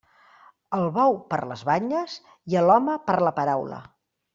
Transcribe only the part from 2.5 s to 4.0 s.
i a l'home per la paraula.